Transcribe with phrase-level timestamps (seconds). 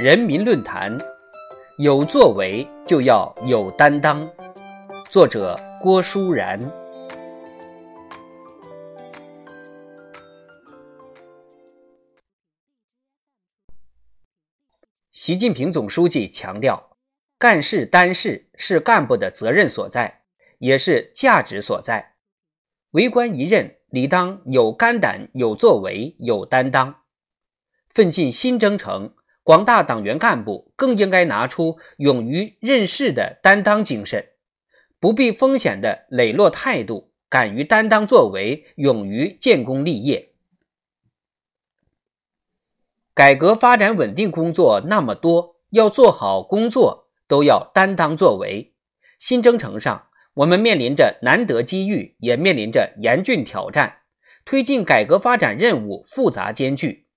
[0.00, 0.96] 人民论坛，
[1.78, 4.30] 有作为就要有担当。
[5.10, 6.56] 作者：郭舒然。
[15.10, 16.96] 习近平总书记强调，
[17.36, 20.22] 干事担事是干部的责任所在，
[20.58, 22.14] 也是价值所在。
[22.92, 27.02] 为官一任，理当有肝胆、有作为、有担当。
[27.88, 29.14] 奋进新征程，
[29.48, 34.28] 广大党员干部更应该拿出勇于任事的担当精神，
[35.00, 40.32] 不避风险的磊落态度，敢于担当作为，勇于建功立业。
[43.14, 48.74] 改革发展稳定工作那么多，要做好工作都要担当作为。
[49.18, 54.00] 新征程上，我们面临着难得机遇，也面临着严峻挑战。
[54.44, 57.07] 推进改革发展任务复杂艰巨，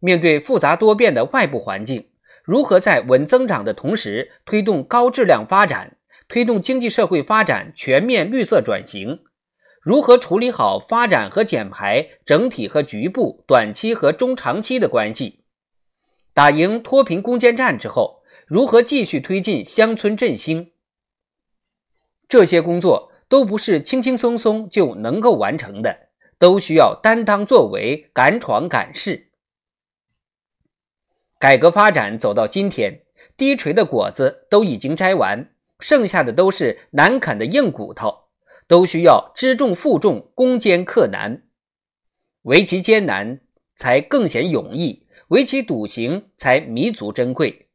[0.00, 2.08] 面对复杂多变的外部环境，
[2.44, 5.96] 如何在稳增长的同时推动高质量发展，
[6.28, 9.20] 推动经济社会发展全面绿色转型？
[9.80, 15.44] 如何处理好发展和减排整体和局部、短期和中长期的关系？
[16.34, 20.72] 打赢脱贫攻坚战之后，如何继续推进乡村振兴？
[22.28, 29.27] 这些工作都不是轻轻松松就能够完成的，都需要担当作为、敢闯敢试。
[31.38, 33.02] 改革发展走到今天，
[33.36, 38.28] 低垂的果子都已经摘完，剩下的都是难啃的硬骨头。
[38.66, 41.44] 都需要知重负重、攻坚克难，
[42.42, 43.40] 为其艰难，
[43.74, 47.70] 才更显勇毅；为其笃行，才弥足珍贵。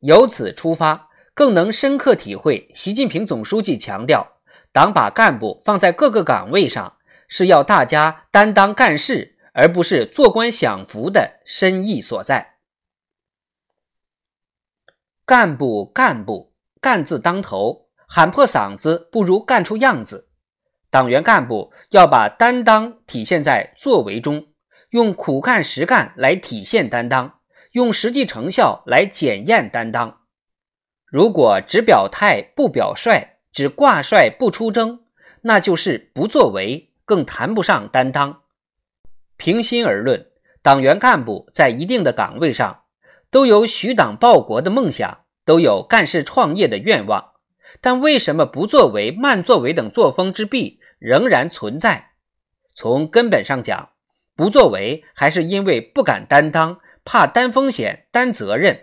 [0.00, 4.26] 由此出发，更能深刻体会习近平总书记强调，
[4.72, 6.96] 党把干部放在各个岗位上，
[7.28, 12.56] 是要大家担当干事，而不是做官享福的深意所在。
[15.24, 17.88] 干部，干部，干字当头。
[18.06, 20.28] 喊破嗓子不如干出样子。
[20.90, 24.48] 党员干部要把担当体现在作为中，
[24.90, 27.40] 用苦干实干来体现担当，
[27.72, 30.20] 用实际成效来检验担当。
[31.06, 35.04] 如果只表态不表率，只挂帅不出征，
[35.40, 38.42] 那就是不作为，更谈不上担当。
[39.36, 40.26] 平心而论，
[40.62, 42.84] 党员干部在一定的岗位上，
[43.30, 47.32] 都有许党报国的梦想，都有干事创业的愿望。
[47.80, 52.12] 但为什么不作为、慢作为等作风之弊仍然存在？
[52.74, 53.90] 从根本上讲，
[54.34, 58.80] 不作为还是因为不敢担当，怕担风险、担责任。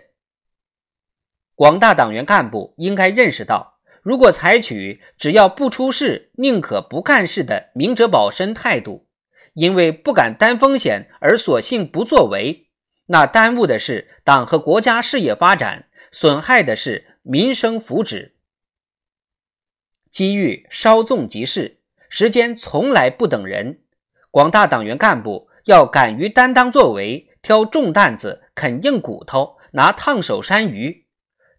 [1.56, 9.03] 广大党员干部应该认识到，如果采取只要不出事，宁可不干事的明哲保身态度，
[9.54, 12.68] 因为不敢担风险而索性不作为，
[13.06, 18.32] 那耽误的是党和国家事业发展，损害的是民生福祉。
[20.10, 23.80] 机遇稍纵即逝，时间从来不等人。
[24.30, 31.06] 广大党员干部要敢于担当作为，挑重担子，啃硬骨头，拿烫手山芋，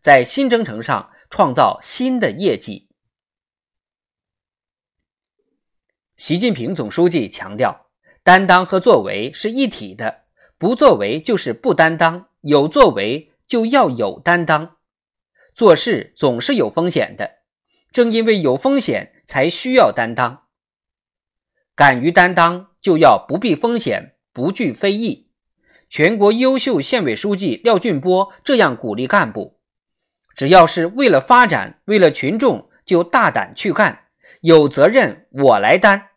[0.02, 2.90] 在新征程上创造新的业绩。
[6.18, 7.85] 习近平总书记强调，
[8.26, 10.24] 担当和作为是一体的，
[10.58, 14.78] 不作为就是不担当，有作为就要有担当。
[15.54, 17.36] 做事总是有风险的。
[17.92, 20.46] 正因为有风险，才需要担当。
[21.76, 25.30] 敢于担当，就要不避风险，不惧非议。
[25.88, 29.60] 全国优秀县委书记廖俊波这样鼓励干部：
[30.36, 34.06] 只要是为了发展，为了群众，就大胆去干，
[34.42, 36.10] 有责任我来担。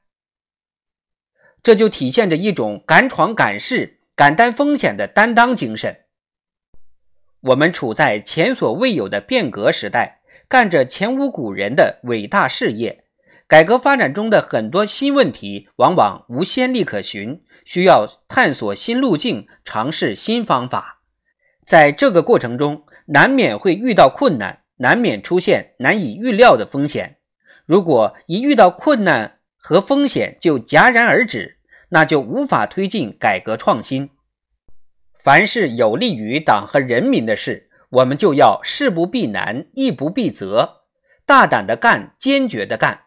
[1.62, 6.04] 这就体现着一种敢闯敢试、敢担风险的担当精神。
[7.40, 10.16] 我们处在前所未有的变革时代。
[10.50, 13.04] 干着前无古人的伟大事业，
[13.46, 21.02] 改革发展中的很多新问题往往无先例可循，需要探索新路径，尝试新方法。
[21.66, 27.18] 在这个过程中，难免会遇到困难，难免出现难以预料的风险。
[27.66, 31.58] 如果一遇到困难和风险就戛然而止，
[31.90, 34.10] 那就无法推进改革创新。
[35.18, 40.82] 凡是有利于党和人民的事，我们就要事不避难，义不避责，
[41.26, 43.00] 大胆的干，坚决的干。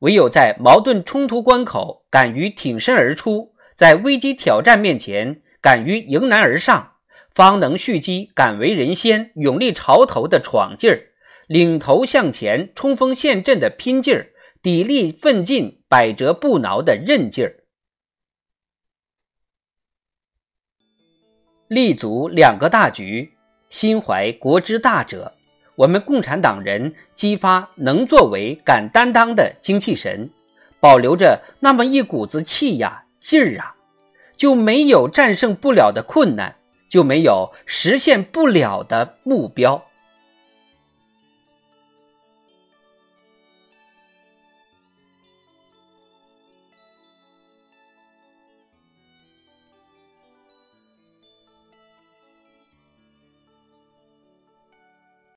[0.00, 6.94] 唯有在矛盾冲突关口敢于挺身而出，在危机挑战面前敢于迎难而上，
[7.30, 11.08] 方能蓄积敢为人先、勇立潮头的闯劲儿，
[11.46, 14.28] 领头向前、冲锋陷阵的拼劲儿，
[14.64, 17.64] 砥砺奋进、百折不挠的韧劲儿。
[21.68, 23.34] 立足两个大局，
[23.68, 25.34] 心怀国之大者。
[25.76, 30.30] 我们共产党人激发能作为、敢担当的精气神，
[30.80, 33.76] 保留着那么一股子气呀、劲儿啊，
[34.34, 36.56] 就没有战胜不了的困难，
[36.88, 39.84] 就没有实现不了的目标。